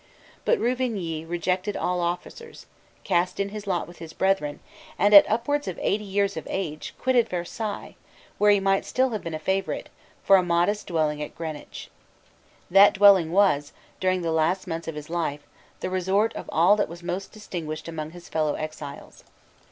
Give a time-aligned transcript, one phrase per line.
[0.45, 2.65] But Ruvigny rejected all offers,
[3.03, 4.59] cast in his lot with his brethren,
[4.97, 7.93] and, at upwards of eighty years of age, quitted Versailles,
[8.39, 9.89] where he might still have been a favourite,
[10.23, 11.91] for a modest dwelling at Greenwich.
[12.71, 15.45] That dwelling was, during the last months of his life,
[15.81, 19.23] the resort of all that was most distinguished among his fellow exiles.